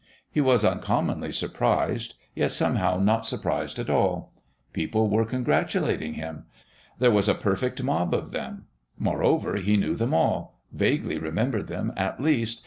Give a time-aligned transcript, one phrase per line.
[0.31, 4.33] He was uncommonly surprised, yet somehow not surprised at all.
[4.73, 6.45] People were congratulating him.
[6.97, 8.65] There was a perfect mob of them.
[8.97, 12.59] Moreover, he knew them all vaguely remembered them, at least.